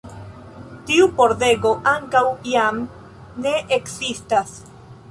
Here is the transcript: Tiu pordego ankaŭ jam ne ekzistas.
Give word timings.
Tiu 0.87 1.05
pordego 1.19 1.75
ankaŭ 1.93 2.25
jam 2.55 2.81
ne 3.47 3.57
ekzistas. 3.81 4.61